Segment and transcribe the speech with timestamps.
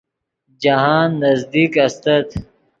[0.61, 2.27] جاہند نزدیک استت